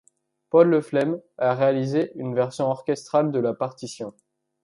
[0.49, 4.15] Paul Le Flem a réalisé une version orchestrale de la partition.